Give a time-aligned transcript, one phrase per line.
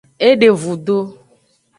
[0.27, 0.97] E de vudo.